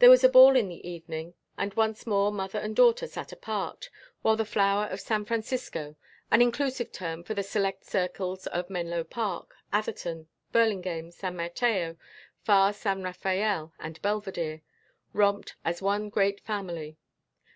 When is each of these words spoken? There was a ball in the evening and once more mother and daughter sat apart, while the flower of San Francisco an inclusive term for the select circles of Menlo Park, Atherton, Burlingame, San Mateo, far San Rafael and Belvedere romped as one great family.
There 0.00 0.10
was 0.10 0.24
a 0.24 0.28
ball 0.28 0.56
in 0.56 0.68
the 0.68 0.84
evening 0.90 1.34
and 1.56 1.72
once 1.74 2.04
more 2.04 2.32
mother 2.32 2.58
and 2.58 2.74
daughter 2.74 3.06
sat 3.06 3.30
apart, 3.30 3.90
while 4.20 4.34
the 4.34 4.44
flower 4.44 4.86
of 4.88 5.00
San 5.00 5.24
Francisco 5.24 5.94
an 6.32 6.42
inclusive 6.42 6.90
term 6.90 7.22
for 7.22 7.34
the 7.34 7.44
select 7.44 7.84
circles 7.84 8.48
of 8.48 8.68
Menlo 8.68 9.04
Park, 9.04 9.54
Atherton, 9.72 10.26
Burlingame, 10.50 11.12
San 11.12 11.36
Mateo, 11.36 11.96
far 12.42 12.72
San 12.72 13.04
Rafael 13.04 13.72
and 13.78 14.02
Belvedere 14.02 14.62
romped 15.12 15.54
as 15.64 15.80
one 15.80 16.08
great 16.08 16.40
family. 16.40 16.96